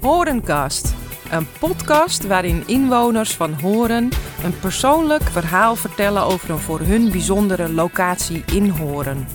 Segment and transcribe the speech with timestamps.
[0.00, 0.94] Horencast,
[1.30, 4.08] een podcast waarin inwoners van Horen
[4.44, 9.26] een persoonlijk verhaal vertellen over een voor hun bijzondere locatie in Horen.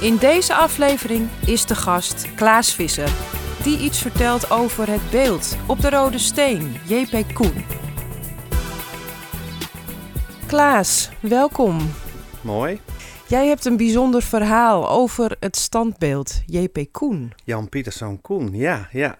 [0.00, 3.10] In deze aflevering is de gast Klaas Visser,
[3.62, 7.64] die iets vertelt over het beeld op de Rode Steen, JP Koen.
[10.46, 11.78] Klaas, welkom.
[12.40, 12.80] Mooi.
[13.26, 19.18] Jij hebt een bijzonder verhaal over het standbeeld JP Koen Jan Pieterszoon Koen, ja, ja.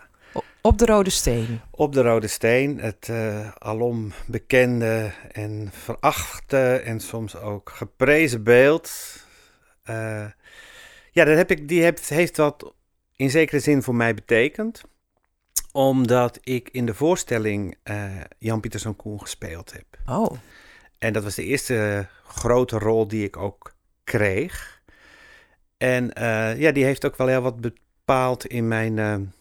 [0.63, 1.61] Op de Rode Steen.
[1.71, 9.17] Op de Rode Steen, het eh, alom bekende en verachte en soms ook geprezen beeld.
[9.83, 10.27] Eh,
[11.11, 12.75] ja, dat heb ik, die heeft, heeft wat
[13.17, 14.83] in zekere zin voor mij betekend.
[15.73, 18.05] Omdat ik in de voorstelling eh,
[18.39, 19.85] Jan Pieterszoon Koen gespeeld heb.
[20.07, 20.33] Oh,
[20.99, 23.75] En dat was de eerste grote rol die ik ook
[24.05, 24.81] kreeg.
[25.79, 26.11] En
[26.59, 29.33] ja, die heeft ook wel heel wat bepaald in mijn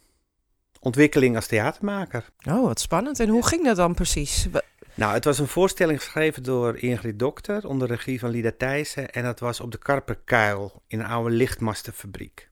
[0.82, 2.26] ontwikkeling als theatermaker.
[2.50, 3.20] oh, wat spannend.
[3.20, 4.48] En hoe ging dat dan precies?
[4.94, 9.12] Nou, het was een voorstelling geschreven door Ingrid Dokter onder regie van Lida Thijssen.
[9.12, 12.50] En dat was op de Karperkuil in een oude lichtmastenfabriek.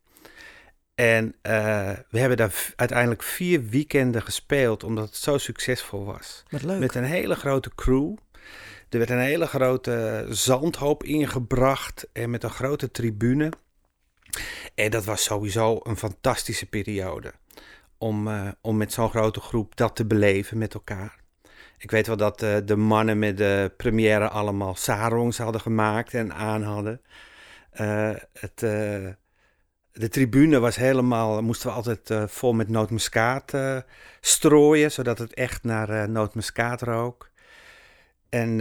[0.96, 6.44] En eh, we hebben daar uiteindelijk vier weekenden gespeeld, omdat het zo succesvol was.
[6.50, 6.80] Wat leuk.
[6.80, 8.16] Met een hele grote crew.
[8.90, 13.52] Er werd een hele grote zandhoop ingebracht en met een grote tribune.
[14.76, 17.34] En dat was sowieso een fantastische periode.
[18.00, 21.20] Om, eh, om met zo'n grote groep dat te beleven met elkaar.
[21.78, 26.34] Ik weet wel dat eh, de mannen met de première allemaal sarongs hadden gemaakt en
[26.34, 27.02] aan hadden.
[27.72, 28.60] Eh, het,
[29.92, 33.54] de tribune was helemaal, moesten we altijd vol met nootmuskaat
[34.20, 37.30] strooien, zodat het echt naar nootmuskaat rook.
[38.30, 38.60] En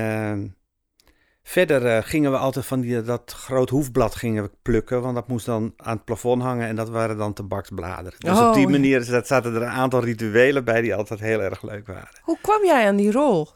[1.48, 5.28] verder eh, gingen we altijd van die, dat groot hoefblad gingen we plukken, want dat
[5.28, 8.18] moest dan aan het plafond hangen en dat waren dan tabaksbladeren.
[8.20, 8.70] Dus Oh, op die ja.
[8.70, 12.20] manier zat- zaten er een aantal rituelen bij die altijd heel erg leuk waren.
[12.22, 13.48] Hoe kwam jij aan die rol?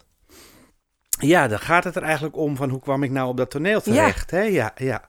[1.20, 3.81] Ja, dan gaat het er eigenlijk om van hoe kwam ik nou op dat toneel
[3.81, 4.31] terecht.
[4.31, 4.36] Ja.
[4.36, 4.42] Hè?
[4.42, 5.08] Ja, ja.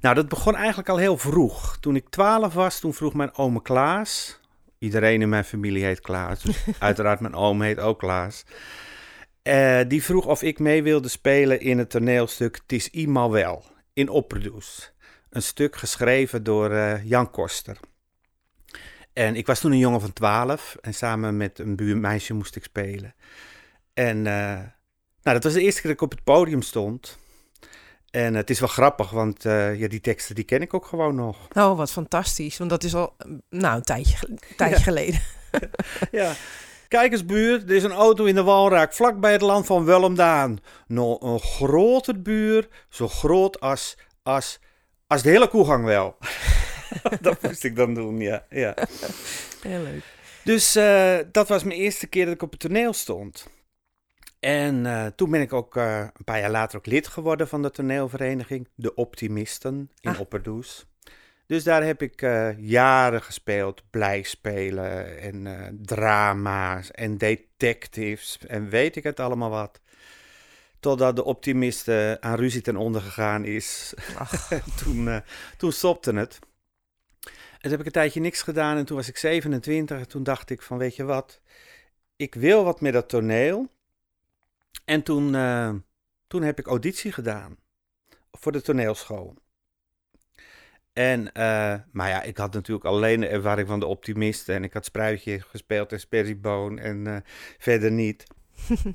[0.00, 1.76] Nou, dat begon eigenlijk al heel vroeg.
[1.80, 4.40] Toen ik twaalf was, toen vroeg mijn oom Klaas.
[4.78, 6.42] Iedereen in mijn familie heet Klaas.
[6.42, 8.44] Dus uiteraard mijn oom heet ook Klaas.
[9.42, 13.64] Eh, die vroeg of ik mee wilde spelen in het toneelstuk Het is eenmaal wel
[13.92, 14.92] in Opperdoes.
[15.30, 17.78] Een stuk geschreven door eh, Jan Koster.
[19.12, 22.64] En ik was toen een jongen van twaalf en samen met een buurmeisje moest ik
[22.64, 23.14] spelen.
[23.94, 24.58] En eh,
[25.22, 27.18] nou, dat was de eerste keer dat ik op het podium stond.
[28.10, 31.48] En het is wel grappig, want ja, die teksten die ken ik ook gewoon nog.
[31.52, 32.58] Oh, wat fantastisch.
[32.58, 33.16] Want dat is al
[33.50, 34.82] nou, een tijdje, tijdje Ja.
[34.82, 35.20] geleden.
[36.10, 36.32] Ja.
[36.90, 40.58] Kijk eens, buur, er is een auto in de Walraak, vlakbij het land van Wellemdaan.
[40.86, 44.60] Nog een grote buur, zo groot als, als,
[45.06, 46.16] als de hele koegang wel.
[47.20, 48.46] dat moest ik dan doen, ja.
[48.48, 48.74] ja.
[49.62, 50.02] Heel leuk.
[50.44, 53.46] Dus eh, dat was mijn eerste keer dat ik op het toneel stond.
[54.40, 57.62] En eh, toen ben ik ook eh, een paar jaar later ook lid geworden van
[57.62, 60.20] de toneelvereniging De Optimisten in Ah.
[60.20, 60.86] Opperdoes.
[61.50, 68.68] Dus daar heb ik eh, jaren gespeeld, blij spelen en eh, drama's en detectives en
[68.68, 69.80] weet ik het allemaal wat.
[70.80, 73.94] Totdat de optimisten aan ruzie ten onder gegaan is.
[74.82, 75.20] Toen, eh,
[75.56, 76.38] toen stopte het.
[77.20, 80.22] En toen heb ik een tijdje niks gedaan en toen was ik 27 en toen
[80.22, 81.40] dacht ik van weet je wat,
[82.16, 83.68] ik wil wat met dat toneel.
[84.84, 85.32] En toen,
[86.26, 87.56] toen heb ik auditie gedaan
[88.30, 89.36] voor de toneelschool.
[90.92, 94.72] En, eh, maar ja, ik had natuurlijk alleen de ervaring van de optimisten en ik
[94.72, 97.16] had Spruitje gespeeld en Sperryboon en eh,
[97.58, 98.24] verder niet.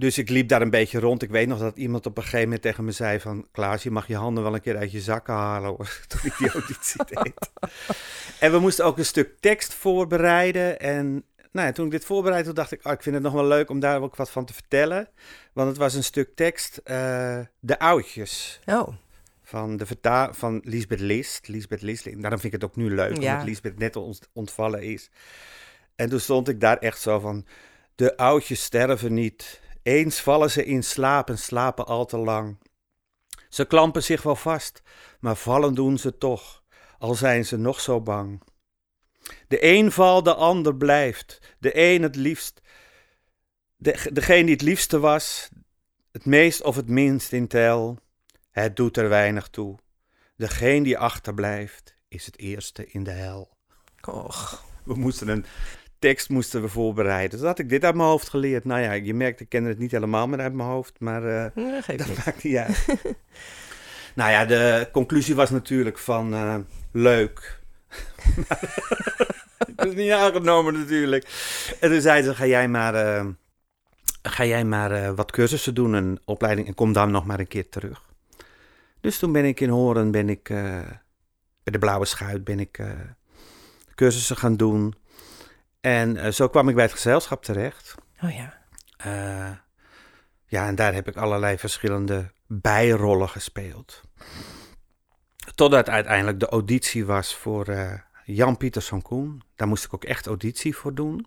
[0.00, 1.22] Dus ik liep daar een beetje rond.
[1.22, 3.46] Ik weet nog dat iemand op een gegeven moment tegen me zei van...
[3.52, 6.00] Klaas, je mag je handen wel een keer uit je zakken halen hoor.
[6.08, 7.50] Toen ik die auditie deed.
[8.40, 10.80] En we moesten ook een stuk tekst voorbereiden.
[10.80, 12.86] En nou ja, toen ik dit voorbereidde, toen dacht ik...
[12.86, 15.08] Oh, ik vind het nog wel leuk om daar ook wat van te vertellen.
[15.52, 18.60] Want het was een stuk tekst, eh, De Oudjes.
[18.66, 18.88] oh,
[19.50, 21.48] Van, de van Lisbeth List.
[21.48, 22.04] Lisbeth List.
[22.04, 23.32] Daarom vind ik het ook nu leuk, Ja.
[23.32, 25.10] omdat Lisbeth net ont- ontvallen is.
[25.96, 27.46] En toen stond ik daar echt zo van...
[27.94, 29.60] De oudjes sterven niet.
[29.82, 32.58] Eens vallen ze in slaap en slapen al te lang.
[33.48, 34.82] Ze klampen zich wel vast,
[35.20, 36.62] maar vallen doen ze toch,
[36.98, 38.42] al zijn ze nog zo bang.
[39.48, 41.38] De een valt, de ander blijft.
[41.58, 42.60] De een het liefst.
[43.76, 45.48] De, degene die het liefste was,
[46.12, 47.98] het meest of het minst in tel.
[48.62, 49.76] Het doet er weinig toe.
[50.36, 53.48] Degene die achterblijft, is het eerste in de hel.
[54.08, 54.64] och.
[54.84, 55.44] We moesten een
[55.98, 57.38] tekst moesten we voorbereiden.
[57.38, 58.64] Dus had ik dit uit mijn hoofd geleerd.
[58.64, 61.52] Nou ja, je merkt, ik ken het niet helemaal meer uit mijn hoofd, maar Ja,
[61.80, 62.24] geeft dat niks.
[62.24, 62.84] maakt niet uit.
[64.14, 66.56] nou ja, de conclusie was natuurlijk van eh,
[66.92, 67.60] leuk.
[69.76, 71.26] dat is niet aangenomen natuurlijk.
[71.80, 73.26] En toen zei ze, ga jij maar, eh,
[74.22, 77.68] ga jij maar wat cursussen doen, een opleiding, en kom dan nog maar een keer
[77.68, 78.08] terug.
[79.00, 80.80] Dus toen ben ik in Horen, ben ik, eh,
[81.62, 82.90] bij de Blauwe Schuit, ben ik eh,
[83.94, 84.94] cursussen gaan doen.
[85.80, 87.94] En eh, zo kwam ik bij het gezelschap terecht.
[88.22, 88.58] Oh ja.
[90.46, 94.00] Ja, en daar heb ik allerlei verschillende bijrollen gespeeld.
[95.54, 97.66] Totdat uiteindelijk de auditie was voor
[98.24, 99.42] Jan Pieterszoon Koen.
[99.56, 101.26] Daar moest ik ook echt auditie voor doen.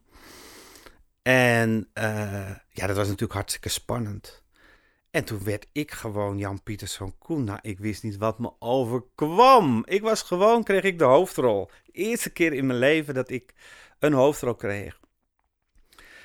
[1.21, 1.89] En
[2.69, 4.42] ja, dat was natuurlijk hartstikke spannend.
[5.13, 7.43] En toen werd ik gewoon Jan Pieterszoon Koen.
[7.43, 9.83] Nou, ik wist niet wat me overkwam.
[9.85, 11.69] Ik was gewoon, kreeg ik de hoofdrol.
[11.85, 13.53] De eerste keer in mijn leven dat ik
[13.99, 14.99] een hoofdrol kreeg.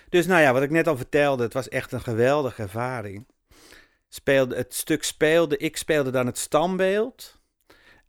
[0.08, 3.26] Dus nou ja, wat ik net al vertelde, het was echt een geweldige ervaring.
[4.08, 7.41] Speelde, het stuk speelde, ik speelde dan het standbeeld.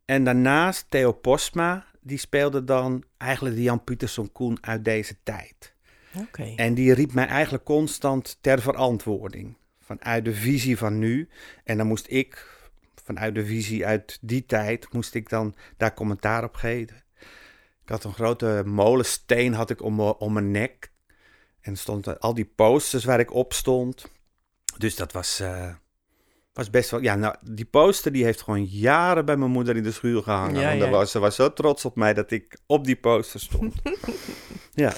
[0.06, 5.74] En daarnaast Theo Postma, die speelde dan eigenlijk de Jan Pieterszoon Koen uit deze tijd.
[6.18, 6.54] Oké.
[6.56, 9.59] En die riep mij eigenlijk constant ter verantwoording.
[9.98, 11.30] Vanuit de visie van nu.
[11.64, 12.46] En dan moest ik,
[13.04, 17.04] vanuit de visie uit die tijd, moest ik dan daar commentaar op geven.
[17.84, 20.92] Ik had een grote molensteen had ik om, me- om mijn nek.
[21.62, 24.06] En stonden al die posters waar ik op stond.
[24.78, 25.74] Dus dat was, eh,
[26.54, 27.02] was best wel...
[27.02, 30.62] Ja, nou, die poster die heeft gewoon jaren bij mijn moeder in de schuur gehangen.
[30.62, 30.90] Ja, ja.
[30.90, 33.74] was, ze was zo trots op mij dat ik op die poster stond.
[34.74, 34.94] ja.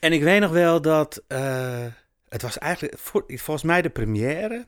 [0.00, 1.22] En ik weet nog wel dat...
[1.28, 1.86] eh,
[2.28, 4.66] het was eigenlijk voor, volgens mij de première...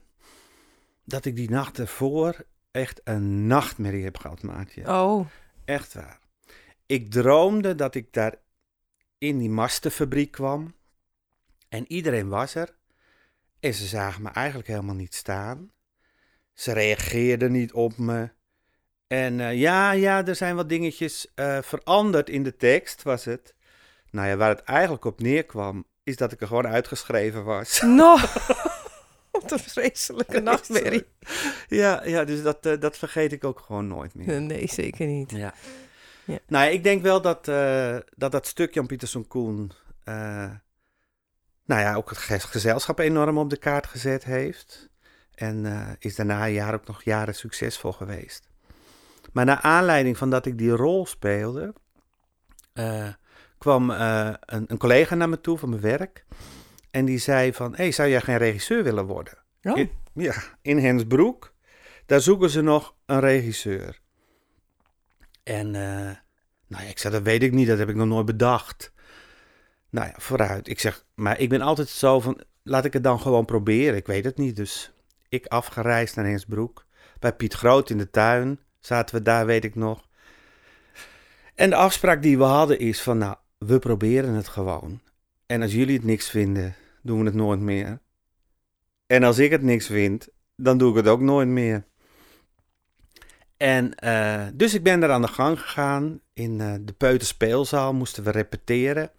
[1.04, 4.88] dat ik die nacht ervoor echt een nachtmerrie heb gehad, maatje.
[4.88, 5.26] Oh,
[5.64, 6.18] Echt waar.
[6.86, 8.34] Ik droomde dat ik daar
[9.18, 10.74] in die mastenfabriek kwam.
[11.68, 12.76] En iedereen was er.
[13.60, 15.72] En ze zagen me eigenlijk helemaal niet staan.
[16.52, 18.30] Ze reageerden niet op me.
[19.06, 23.54] En eh, ja, ja, er zijn wat dingetjes eh, veranderd in de tekst, was het.
[24.10, 27.80] Nou ja, waar het eigenlijk op neerkwam, is dat ik er gewoon uitgeschreven was.
[28.00, 28.16] no.
[29.30, 31.06] Wat een vreselijke nachtmerrie.
[31.68, 34.40] ja, ja, dus dat, eh, dat vergeet ik ook gewoon nooit meer.
[34.40, 35.30] Nee, zeker niet.
[35.30, 35.54] Ja.
[36.24, 36.38] Ja.
[36.46, 39.72] Nou, ja, ik denk wel dat, eh, dat dat stuk Jan Pieterszoon Koen...
[40.04, 40.50] eh,
[41.64, 44.88] nou ja, ook het ge- gezelschap enorm op de kaart gezet heeft.
[45.34, 48.48] En is daarna een jaar ook nog jaren succesvol geweest.
[49.32, 51.74] Maar naar aanleiding van dat ik die rol speelde...
[53.58, 56.26] kwam eh, een, een collega naar me toe van mijn werk...
[56.90, 59.38] En die zei van, hey, zou jij geen regisseur willen worden?
[59.62, 59.76] Oh.
[59.78, 61.54] In, ja, in Hensbroek.
[62.06, 64.00] Daar zoeken ze nog een regisseur.
[65.42, 66.16] En eh,
[66.66, 68.92] nou ja, ik zei, dat weet ik niet, dat heb ik nog nooit bedacht.
[69.90, 70.68] Nou ja, vooruit.
[70.68, 73.96] Ik zeg, maar ik ben altijd zo van, laat ik het dan gewoon proberen.
[73.96, 74.92] Ik weet het niet, dus
[75.28, 76.86] ik afgereisd naar Hensbroek.
[77.18, 80.08] Bij Piet Groot in de tuin zaten we daar, weet ik nog.
[81.54, 85.00] En de afspraak die we hadden is van, nou, we proberen het gewoon.
[85.46, 88.00] En als jullie het niks vinden, doen we het nooit meer.
[89.06, 91.84] En als ik het niks vind, dan doe ik het ook nooit meer.
[93.56, 96.20] En eh, dus ik ben er aan de gang gegaan.
[96.32, 99.10] In eh, de Peuterspeelzaal moesten we repeteren.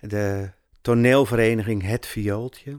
[0.00, 0.50] De
[0.80, 2.76] toneelvereniging Het Viooltje.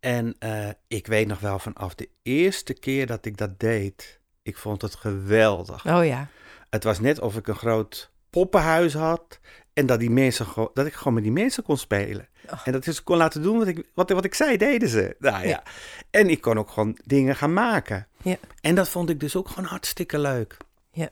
[0.00, 4.56] En eh, ik weet nog wel vanaf de eerste keer dat ik dat deed, ik
[4.56, 5.86] vond het geweldig.
[5.86, 6.28] Oh ja.
[6.70, 9.38] Het was net of ik een groot poppenhuis had.
[9.72, 12.28] En dat, die mensen dat ik gewoon met die mensen kon spelen.
[12.50, 12.60] Oh.
[12.64, 15.16] En dat ik ze kon laten doen wat ik, wat, wat ik zei, deden ze.
[15.18, 15.48] Nou ja.
[15.48, 15.62] Ja.
[16.10, 18.06] En ik kon ook gewoon dingen gaan maken.
[18.22, 18.36] Ja.
[18.60, 20.56] En dat vond ik dus ook gewoon hartstikke leuk.
[20.92, 21.10] Ja.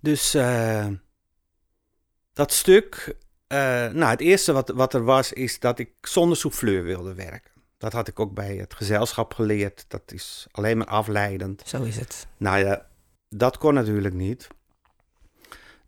[0.00, 0.86] Dus eh,
[2.32, 3.16] dat stuk.
[3.46, 7.50] eh, nou, het eerste wat, wat er was, is dat ik zonder souffleur wilde werken.
[7.78, 9.84] Dat had ik ook bij het gezelschap geleerd.
[9.88, 11.62] Dat is alleen maar afleidend.
[11.66, 12.26] Zo is het.
[12.36, 12.86] Nou ja,
[13.28, 14.48] dat kon natuurlijk niet.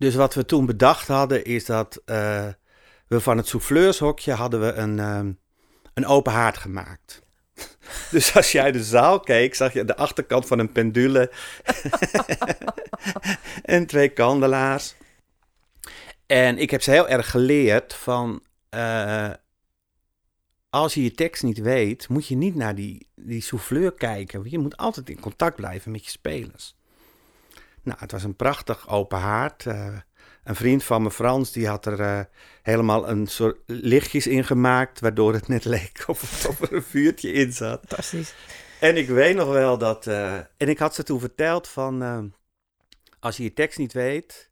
[0.01, 2.49] Dus wat we toen bedacht hadden, is dat eh,
[3.07, 5.33] we van het souffleurshokje hadden we een, ehm,
[5.95, 7.23] een open haard gemaakt.
[8.11, 11.33] dus als jij de zaal keek, zag je de achterkant van een pendule
[13.63, 14.95] en twee kandelaars.
[16.27, 19.31] En ik heb ze heel erg geleerd van, eh,
[20.71, 24.51] als je je tekst niet weet, moet je niet naar die, die souffleur kijken.
[24.51, 26.79] Je moet altijd in contact blijven met je spelers.
[27.83, 29.67] Nou, het was een prachtig open haard.
[29.67, 29.97] Eh,
[30.45, 32.21] een vriend van me, Frans, die had er eh,
[32.63, 37.33] helemaal een soort lichtjes in gemaakt, waardoor het net leek of, of er een vuurtje
[37.33, 37.79] in zat.
[37.87, 38.35] Fantastisch.
[38.81, 40.07] En ik weet nog wel dat.
[40.07, 42.33] eh, en ik had ze toen verteld van.
[43.21, 44.51] als je je tekst niet weet,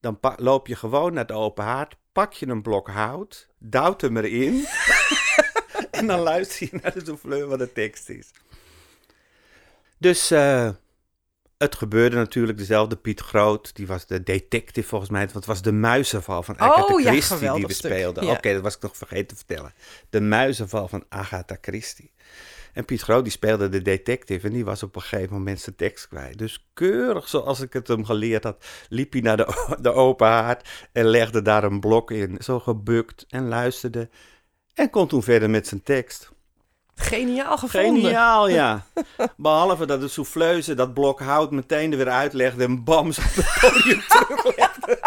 [0.00, 4.16] dan loop je gewoon naar de open haard, pak je een blok hout, duwt hem
[4.16, 4.66] erin.
[5.90, 8.30] en dan luister je naar de souffleur wat de tekst is.
[9.98, 10.32] Dus.
[11.62, 13.76] Het gebeurde natuurlijk dezelfde Piet Groot.
[13.76, 15.20] Die was de detective volgens mij.
[15.20, 18.24] Want het was de muizenval van Oh, Agatha ja, Christie die we speelden.
[18.24, 18.30] Ja.
[18.30, 19.72] Oké, dat was ik nog vergeten te vertellen.
[20.10, 22.12] De muizenval van Agatha Christie.
[22.72, 25.76] En Piet Groot die speelde de detective en die was op een gegeven moment zijn
[25.76, 26.38] tekst kwijt.
[26.38, 30.68] Dus keurig zoals ik het hem geleerd had, liep hij naar de, de open haard
[30.92, 32.36] en legde daar een blok in.
[32.38, 34.08] Zo gebukt en luisterde
[34.74, 36.30] en kon toen verder met zijn tekst.
[37.00, 38.02] Geniaal gevonden.
[38.02, 38.84] Geniaal, ja.
[39.36, 43.34] Behalve dat de souffleuse dat blok hout meteen er weer uitlegde en bam, zo op
[43.34, 44.98] het podium teruglegde.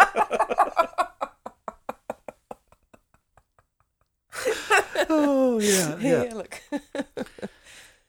[5.08, 6.20] Oh, ja, ja.
[6.20, 6.68] Heerlijk.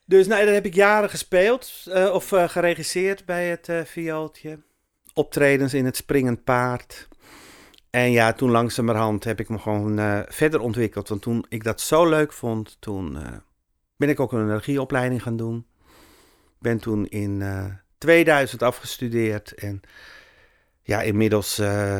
[0.05, 4.59] Dus nou, daar heb ik jaren gespeeld eh, of eh, geregisseerd bij het eh viooltje.
[5.13, 7.07] Optredens in het Springend Paard.
[7.89, 11.09] En ja, toen langzamerhand heb ik me gewoon verder ontwikkeld.
[11.09, 13.17] Want toen ik dat zo leuk vond, toen
[13.97, 15.65] ben ik ook een regieopleiding gaan doen.
[16.59, 17.65] Ben toen in eh
[17.97, 19.53] 2000 afgestudeerd.
[19.53, 19.81] En
[20.81, 21.97] ja, inmiddels eh,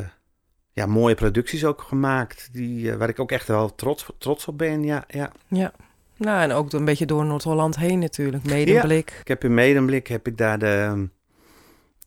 [0.72, 2.50] ja, mooie producties ook gemaakt.
[2.52, 4.84] Die, eh, waar ik ook echt wel trots, trots op ben.
[4.84, 5.32] Ja, ja.
[5.48, 5.72] Ja.
[6.18, 8.44] Nou, en ook een beetje door Noord-Holland heen natuurlijk.
[8.44, 9.18] Medemblik.
[9.22, 11.06] Ik heb in Medemblik heb ik daar de ehm,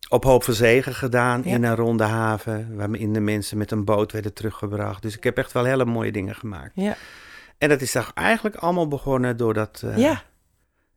[0.09, 1.55] op hoop van zegen gedaan Ja.
[1.55, 5.01] in een ronde haven, waarin de mensen met een boot werden teruggebracht.
[5.01, 6.71] Dus ik heb echt wel hele mooie dingen gemaakt.
[6.73, 6.95] Ja.
[7.59, 10.23] En dat is toch eigenlijk allemaal begonnen doordat eh, ja.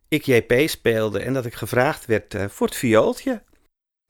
[0.09, 3.43] ik JP speelde en dat ik gevraagd werd eh, voor het viooltje.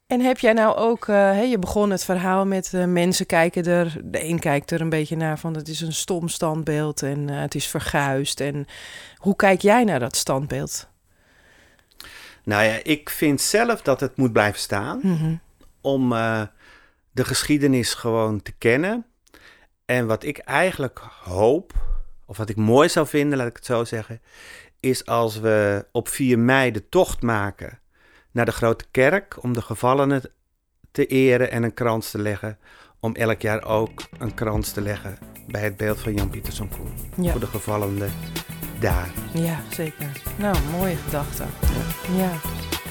[0.06, 4.24] En heb jij nou ook, eh, je begon het verhaal met mensen kijken er, de
[4.24, 7.66] een kijkt er een beetje naar van het is een stom standbeeld en het is
[7.66, 8.40] verguisd.
[8.40, 8.66] En
[9.16, 10.88] hoe kijk jij naar dat standbeeld?
[12.44, 15.34] Nou ja, ik vind zelf dat het moet blijven staan Mhm.
[15.80, 16.08] om
[17.10, 19.06] de geschiedenis gewoon te kennen.
[19.84, 21.72] En wat ik eigenlijk hoop,
[22.26, 24.20] of wat ik mooi zou vinden, laat ik het zo zeggen,
[24.80, 27.80] is als we op 4 mei de tocht maken
[28.30, 30.22] naar de grote kerk om de gevallenen
[30.90, 32.58] te eren en een krans te leggen.
[33.00, 36.92] Om elk jaar ook een krans te leggen bij het beeld van Jan Pieterszoon Koen.
[37.24, 37.30] Ja.
[37.30, 38.12] Voor de gevallenen
[38.80, 39.10] daar.
[39.32, 40.10] ja, zeker.
[40.38, 41.44] Nou, mooie gedachte.
[42.16, 42.30] Ja.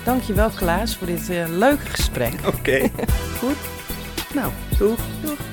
[0.04, 2.34] Dankjewel Klaas voor dit eh, leuke gesprek.
[2.46, 2.90] Oké.
[3.40, 3.58] Goed.
[4.34, 5.00] Nou, doeg.
[5.22, 5.51] Doeg.